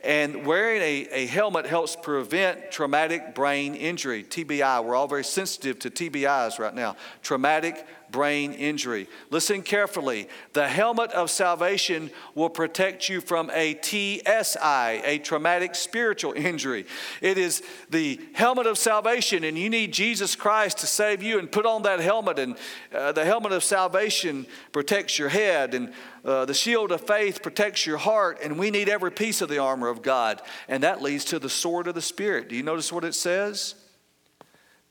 [0.00, 4.84] And wearing a, a helmet helps prevent traumatic brain injury, TBI.
[4.84, 6.96] We're all very sensitive to TBIs right now.
[7.22, 9.08] Traumatic brain injury.
[9.30, 10.28] Listen carefully.
[10.52, 16.86] The helmet of salvation will protect you from a TSI, a traumatic spiritual injury.
[17.20, 21.38] It is the helmet of salvation, and you need Jesus Christ to save you.
[21.38, 22.56] And put on that helmet, and
[22.94, 25.92] uh, the helmet of salvation protects your head, and
[26.24, 29.58] uh, the shield of faith protects your heart, and we need every piece of the
[29.58, 30.42] armor of God.
[30.68, 32.48] And that leads to the sword of the Spirit.
[32.48, 33.74] Do you notice what it says?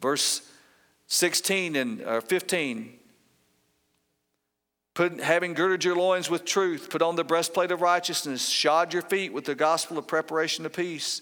[0.02, 0.50] Verse
[1.08, 2.94] 16 and uh, 15
[4.98, 9.04] Put, having girded your loins with truth, put on the breastplate of righteousness, shod your
[9.04, 11.22] feet with the gospel of preparation of peace,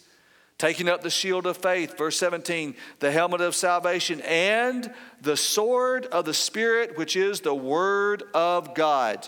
[0.57, 6.05] taking up the shield of faith, verse 17, the helmet of salvation, and the sword
[6.05, 9.27] of the Spirit, which is the word of God.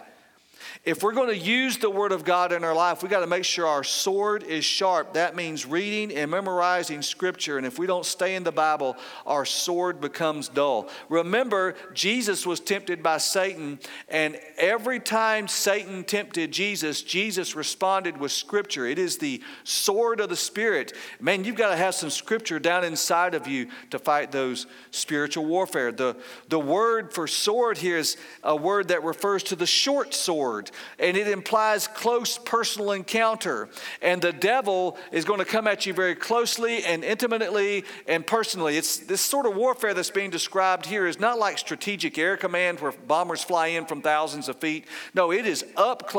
[0.85, 3.27] If we're going to use the Word of God in our life, we got to
[3.27, 5.13] make sure our sword is sharp.
[5.13, 7.57] That means reading and memorizing Scripture.
[7.57, 10.89] And if we don't stay in the Bible, our sword becomes dull.
[11.09, 18.31] Remember, Jesus was tempted by Satan, and every time Satan tempted Jesus, Jesus responded with
[18.31, 18.85] Scripture.
[18.85, 20.93] It is the sword of the Spirit.
[21.19, 25.45] Man, you've got to have some Scripture down inside of you to fight those spiritual
[25.45, 25.91] warfare.
[25.91, 26.15] The,
[26.47, 31.17] the word for sword here is a word that refers to the short sword and
[31.17, 33.69] it implies close personal encounter.
[34.01, 38.77] And the devil is going to come at you very closely and intimately and personally.
[38.77, 42.79] It's this sort of warfare that's being described here is not like strategic air command
[42.79, 44.85] where bombers fly in from thousands of feet.
[45.13, 46.17] No, it is up close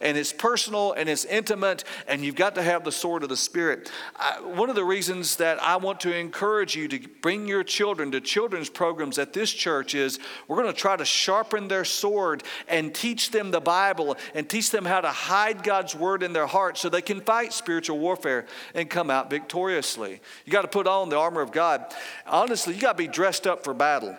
[0.00, 3.36] and it's personal and it's intimate, and you've got to have the sword of the
[3.36, 3.90] Spirit.
[4.16, 8.10] I, one of the reasons that I want to encourage you to bring your children
[8.12, 12.42] to children's programs at this church is we're going to try to sharpen their sword
[12.66, 16.32] and teach them the Bible Bible and teach them how to hide God's word in
[16.32, 20.20] their heart so they can fight spiritual warfare and come out victoriously.
[20.46, 21.94] You got to put on the armor of God.
[22.26, 24.16] Honestly, you got to be dressed up for battle.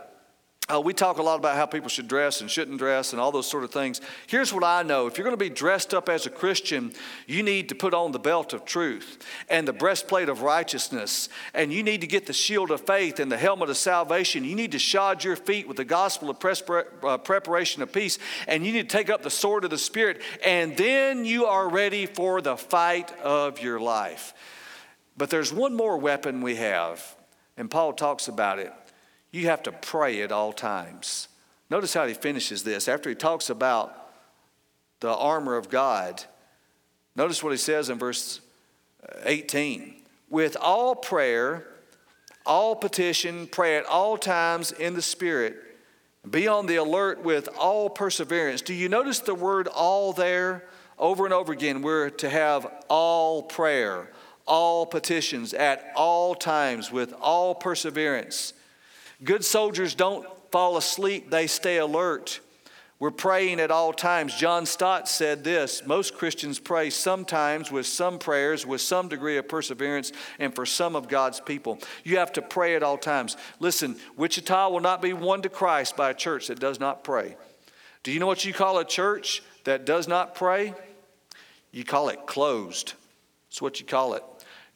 [0.69, 3.32] Uh, we talk a lot about how people should dress and shouldn't dress and all
[3.32, 4.01] those sort of things.
[4.27, 6.91] Here's what I know if you're going to be dressed up as a Christian,
[7.25, 11.71] you need to put on the belt of truth and the breastplate of righteousness, and
[11.71, 14.43] you need to get the shield of faith and the helmet of salvation.
[14.43, 16.38] You need to shod your feet with the gospel of
[17.01, 20.22] uh, preparation of peace, and you need to take up the sword of the Spirit,
[20.43, 24.34] and then you are ready for the fight of your life.
[25.15, 27.15] But there's one more weapon we have,
[27.55, 28.74] and Paul talks about it
[29.32, 31.28] you have to pray at all times.
[31.69, 32.88] Notice how he finishes this.
[32.88, 34.11] After he talks about
[34.99, 36.23] the armor of God,
[37.15, 38.41] notice what he says in verse
[39.23, 39.95] 18
[40.30, 41.67] with all prayer,
[42.45, 45.55] all petition, pray at all times in the Spirit.
[46.30, 48.61] Be on the alert with all perseverance.
[48.61, 50.65] Do you notice the word all there?
[50.99, 54.09] Over and over again, we're to have all prayer,
[54.45, 58.53] all petitions at all times with all perseverance.
[59.24, 62.39] Good soldiers don't fall asleep, they stay alert.
[62.99, 64.34] We're praying at all times.
[64.34, 69.47] John Stott said this Most Christians pray sometimes with some prayers, with some degree of
[69.47, 71.80] perseverance, and for some of God's people.
[72.03, 73.38] You have to pray at all times.
[73.59, 77.36] Listen, Wichita will not be won to Christ by a church that does not pray.
[78.01, 80.74] Do you know what you call a church that does not pray?
[81.72, 82.93] You call it closed.
[83.49, 84.24] That's what you call it.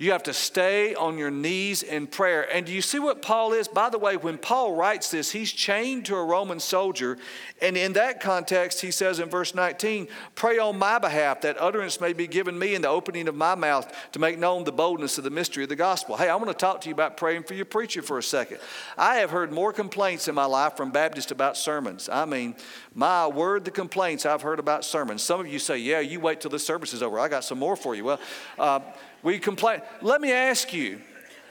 [0.01, 2.51] You have to stay on your knees in prayer.
[2.51, 3.67] And do you see what Paul is?
[3.67, 7.19] By the way, when Paul writes this, he's chained to a Roman soldier.
[7.61, 12.01] And in that context, he says in verse 19, Pray on my behalf that utterance
[12.01, 15.19] may be given me in the opening of my mouth to make known the boldness
[15.19, 16.17] of the mystery of the gospel.
[16.17, 18.57] Hey, I want to talk to you about praying for your preacher for a second.
[18.97, 22.09] I have heard more complaints in my life from Baptists about sermons.
[22.11, 22.55] I mean,
[22.95, 25.21] my word, the complaints I've heard about sermons.
[25.21, 27.19] Some of you say, Yeah, you wait till the service is over.
[27.19, 28.03] I got some more for you.
[28.03, 28.19] Well,
[28.57, 28.79] uh,
[29.23, 29.81] we complain.
[30.01, 31.01] Let me ask you,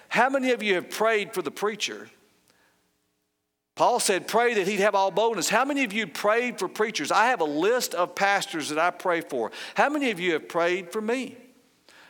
[0.09, 2.09] how many of you have prayed for the preacher?
[3.77, 5.49] Paul said, pray that he'd have all boldness.
[5.49, 7.11] How many of you prayed for preachers?
[7.11, 9.53] I have a list of pastors that I pray for.
[9.75, 11.37] How many of you have prayed for me?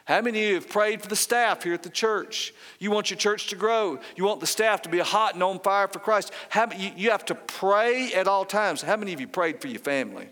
[0.05, 2.53] How many of you have prayed for the staff here at the church?
[2.81, 4.01] You want your church to grow.
[4.17, 6.33] You want the staff to be hot and on fire for Christ.
[6.49, 8.83] How, you, you have to pray at all times.
[8.83, 10.29] How many of you prayed for your family?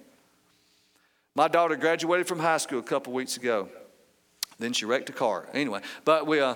[1.37, 3.69] My daughter graduated from high school a couple weeks ago.
[4.59, 5.47] Then she wrecked a car.
[5.55, 6.55] Anyway, but we, uh,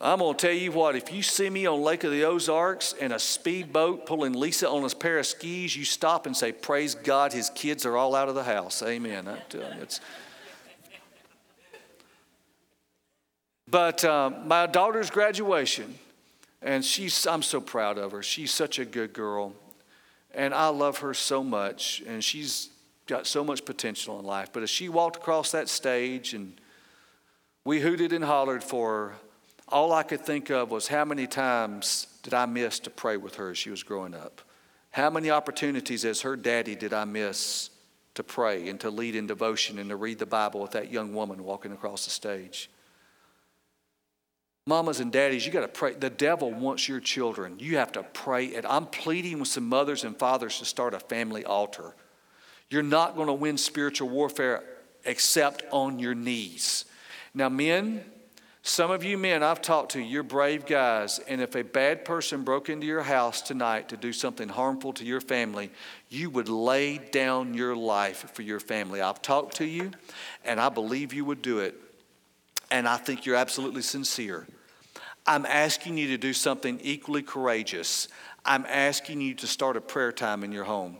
[0.00, 2.92] I'm going to tell you what, if you see me on Lake of the Ozarks
[2.92, 6.94] in a speedboat pulling Lisa on a pair of skis, you stop and say, Praise
[6.94, 8.82] God, his kids are all out of the house.
[8.82, 9.28] Amen.
[9.80, 10.00] it's,
[13.70, 15.98] but uh, my daughter's graduation,
[16.62, 18.22] and she's, I'm so proud of her.
[18.22, 19.52] She's such a good girl,
[20.32, 22.70] and I love her so much, and she's
[23.08, 24.50] got so much potential in life.
[24.52, 26.60] But as she walked across that stage and
[27.64, 29.14] we hooted and hollered for her,
[29.66, 33.34] all I could think of was how many times did I miss to pray with
[33.36, 34.40] her as she was growing up?
[34.90, 37.70] How many opportunities as her daddy did I miss
[38.14, 41.14] to pray and to lead in devotion and to read the Bible with that young
[41.14, 42.70] woman walking across the stage?
[44.66, 45.94] Mamas and daddies, you got to pray.
[45.94, 47.58] The devil wants your children.
[47.58, 48.54] You have to pray.
[48.54, 51.94] And I'm pleading with some mothers and fathers to start a family altar.
[52.70, 54.62] You're not going to win spiritual warfare
[55.04, 56.84] except on your knees.
[57.34, 58.04] Now, men,
[58.62, 62.42] some of you men I've talked to, you're brave guys, and if a bad person
[62.42, 65.70] broke into your house tonight to do something harmful to your family,
[66.10, 69.00] you would lay down your life for your family.
[69.00, 69.92] I've talked to you,
[70.44, 71.74] and I believe you would do it,
[72.70, 74.46] and I think you're absolutely sincere.
[75.26, 78.08] I'm asking you to do something equally courageous.
[78.44, 80.98] I'm asking you to start a prayer time in your home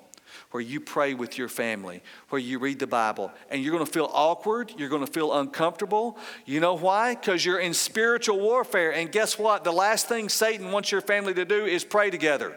[0.51, 3.93] where you pray with your family, where you read the Bible, and you're going to
[3.93, 6.19] feel awkward, you're going to feel uncomfortable.
[6.47, 7.15] You know why?
[7.15, 8.93] Because you're in spiritual warfare.
[8.93, 9.65] And guess what?
[9.65, 12.57] The last thing Satan wants your family to do is pray together.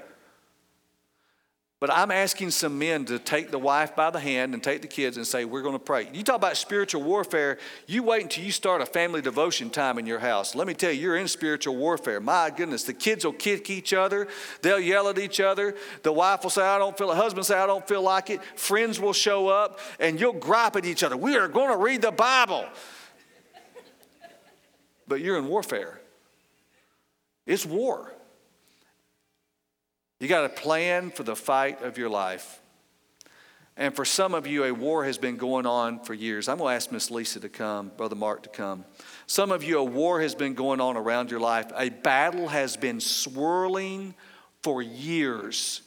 [1.82, 4.88] But I'm asking some men to take the wife by the hand and take the
[4.88, 6.08] kids and say, We're going to pray.
[6.14, 7.58] You talk about spiritual warfare,
[7.88, 10.54] you wait until you start a family devotion time in your house.
[10.54, 12.20] Let me tell you, you're in spiritual warfare.
[12.20, 14.28] My goodness, the kids will kick each other,
[14.62, 15.76] they'll yell at each other.
[16.04, 17.16] The wife will say, I don't feel it.
[17.16, 18.44] Husband say, I don't feel like it.
[18.56, 21.18] Friends will show up, and you'll gripe at each other.
[21.18, 22.64] We are going to read the Bible.
[25.08, 26.00] But you're in warfare,
[27.48, 28.14] it's war.
[30.22, 32.62] You got a plan for the fight of your life.
[33.76, 36.48] And for some of you, a war has been going on for years.
[36.48, 38.86] I'm going to ask Miss Lisa to come, Brother Mark to come.
[39.26, 41.72] Some of you, a war has been going on around your life.
[41.76, 44.14] A battle has been swirling
[44.62, 45.82] for years.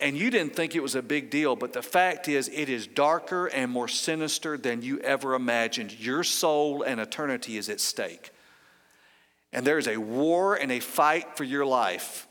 [0.00, 2.86] And you didn't think it was a big deal, but the fact is, it is
[2.86, 5.92] darker and more sinister than you ever imagined.
[6.00, 8.30] Your soul and eternity is at stake.
[9.52, 12.26] And there is a war and a fight for your life.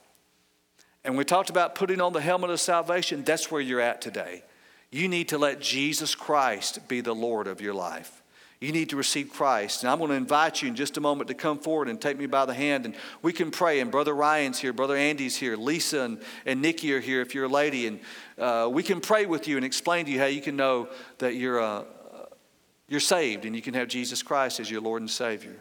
[1.05, 3.23] And we talked about putting on the helmet of salvation.
[3.23, 4.43] That's where you're at today.
[4.89, 8.21] You need to let Jesus Christ be the Lord of your life.
[8.61, 9.83] You need to receive Christ.
[9.83, 12.17] And I'm going to invite you in just a moment to come forward and take
[12.17, 12.85] me by the hand.
[12.85, 13.81] And we can pray.
[13.81, 17.45] And Brother Ryan's here, Brother Andy's here, Lisa and, and Nikki are here if you're
[17.45, 17.87] a lady.
[17.87, 17.99] And
[18.37, 20.87] uh, we can pray with you and explain to you how you can know
[21.17, 21.83] that you're, uh,
[22.87, 25.55] you're saved and you can have Jesus Christ as your Lord and Savior.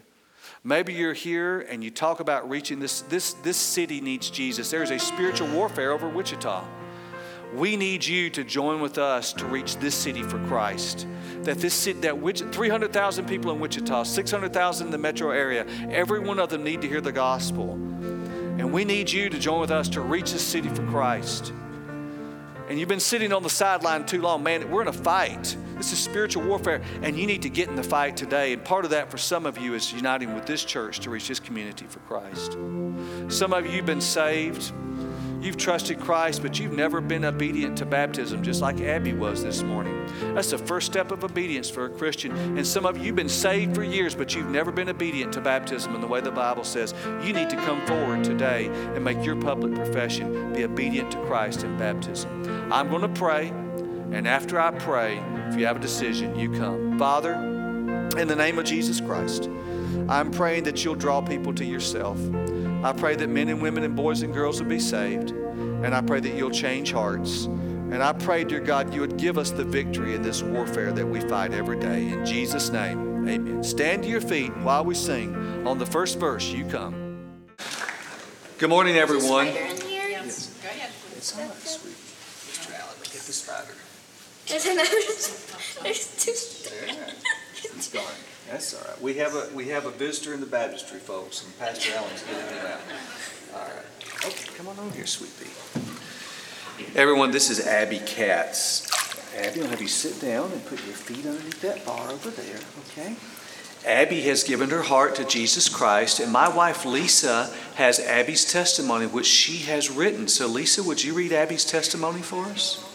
[0.65, 4.71] Maybe you're here and you talk about reaching this, this, this city needs Jesus.
[4.71, 6.63] There is a spiritual warfare over Wichita.
[7.53, 11.05] We need you to join with us to reach this city for Christ.
[11.41, 12.15] That this city, that
[12.53, 16.87] 300,000 people in Wichita, 600,000 in the metro area, every one of them need to
[16.87, 17.73] hear the gospel.
[17.73, 21.51] And we need you to join with us to reach this city for Christ.
[22.69, 24.41] And you've been sitting on the sideline too long.
[24.41, 25.55] Man, we're in a fight.
[25.75, 28.53] This is spiritual warfare, and you need to get in the fight today.
[28.53, 31.27] And part of that for some of you is uniting with this church to reach
[31.27, 32.53] this community for Christ.
[33.27, 34.71] Some of you have been saved.
[35.43, 39.61] You've trusted Christ, but you've never been obedient to baptism, just like Abby was this
[39.61, 40.07] morning.
[40.33, 42.31] That's the first step of obedience for a Christian.
[42.57, 45.41] And some of you have been saved for years, but you've never been obedient to
[45.41, 46.93] baptism in the way the Bible says.
[47.25, 50.53] You need to come forward today and make your public profession.
[50.53, 52.71] Be obedient to Christ in baptism.
[52.71, 56.97] I'm going to pray, and after I pray, if you have a decision, you come.
[56.97, 59.49] Father, in the name of Jesus Christ,
[60.07, 62.17] I'm praying that you'll draw people to yourself.
[62.83, 65.31] I pray that men and women and boys and girls will be saved.
[65.31, 67.45] And I pray that you'll change hearts.
[67.45, 71.07] And I pray, dear God, you would give us the victory in this warfare that
[71.07, 72.09] we fight every day.
[72.09, 73.63] In Jesus' name, amen.
[73.63, 75.33] Stand to your feet while we sing.
[75.65, 77.39] On the first verse, you come.
[78.57, 79.47] Good morning, everyone.
[79.47, 80.53] Yes.
[80.61, 80.91] Go ahead.
[81.15, 81.93] It's all right, sweet.
[81.93, 82.79] Mr.
[82.81, 83.75] Alan, get the spider.
[84.47, 84.89] There's another.
[85.83, 86.69] There's two.
[86.69, 87.13] There.
[87.63, 88.03] It's gone.
[88.53, 89.01] That's all right.
[89.01, 92.55] We have a, we have a visitor in the baptistry, folks, and Pastor Alan's getting
[92.55, 92.79] him out.
[93.55, 94.25] All right.
[94.27, 96.85] Okay, come on over here, sweet pea.
[96.95, 98.87] Everyone, this is Abby Katz.
[99.35, 102.59] Abby, I'll have you sit down and put your feet underneath that bar over there,
[102.91, 103.15] okay?
[103.87, 109.07] Abby has given her heart to Jesus Christ, and my wife Lisa has Abby's testimony,
[109.07, 110.27] which she has written.
[110.27, 112.92] So, Lisa, would you read Abby's testimony for us?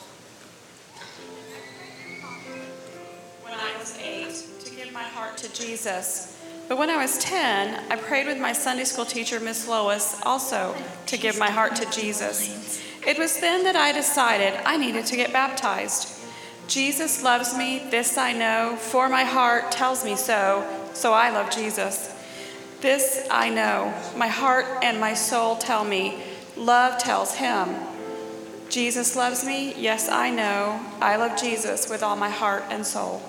[5.59, 6.37] Jesus.
[6.69, 10.75] But when I was 10, I prayed with my Sunday school teacher, Miss Lois, also
[11.07, 12.83] to give my heart to Jesus.
[13.07, 16.15] It was then that I decided I needed to get baptized.
[16.69, 21.51] Jesus loves me, this I know, for my heart tells me so, so I love
[21.51, 22.15] Jesus.
[22.83, 26.23] This I know, my heart and my soul tell me,
[26.55, 27.75] love tells him.
[28.69, 30.79] Jesus loves me, yes, I know.
[31.01, 33.23] I love Jesus with all my heart and soul.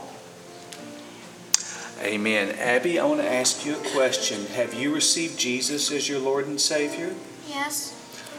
[2.02, 2.56] Amen.
[2.58, 4.46] Abby, I want to ask you a question.
[4.48, 7.14] Have you received Jesus as your Lord and Savior?
[7.48, 7.94] Yes.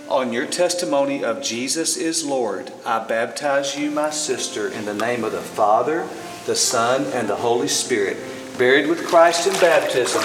[0.08, 5.24] On your testimony of Jesus is Lord, I baptize you, my sister, in the name
[5.24, 6.08] of the Father,
[6.46, 8.16] the Son, and the Holy Spirit,
[8.56, 10.22] buried with Christ in baptism,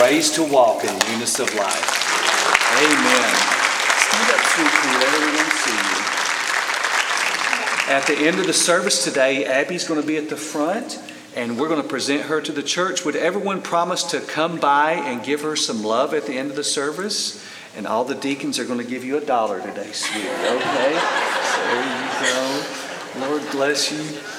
[0.00, 2.08] raised to walk in newness of life.
[2.78, 3.34] Amen.
[3.98, 4.72] Stand up, sweet.
[5.00, 5.98] Let everyone see you.
[7.92, 11.00] At the end of the service today, Abby's going to be at the front
[11.38, 13.04] and we're going to present her to the church.
[13.04, 16.56] Would everyone promise to come by and give her some love at the end of
[16.56, 17.46] the service?
[17.76, 20.28] And all the deacons are going to give you a dollar today, sweetie.
[20.28, 20.98] Okay?
[21.54, 23.28] So there you go.
[23.28, 24.37] Lord bless you.